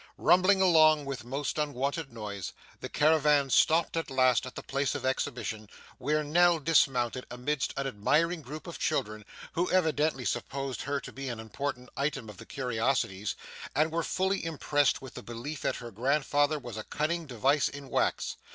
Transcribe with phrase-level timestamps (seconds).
[0.17, 5.05] Rumbling along with most unwonted noise, the caravan stopped at last at the place of
[5.05, 11.11] exhibition, where Nell dismounted amidst an admiring group of children, who evidently supposed her to
[11.11, 13.35] be an important item of the curiosities,
[13.75, 17.87] and were fully impressed with the belief that her grandfather was a cunning device in
[17.87, 18.37] wax.